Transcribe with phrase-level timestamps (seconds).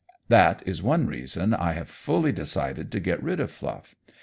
[0.29, 3.93] That is one reason I have fully decided to get rid of Fluff.